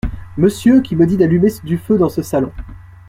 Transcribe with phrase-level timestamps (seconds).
[0.35, 2.51] Monsieur qui me dit d’allumer du feu dans ce salon.